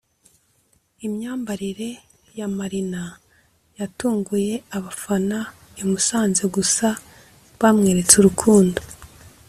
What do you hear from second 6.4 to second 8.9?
gusa bamweretse urukundo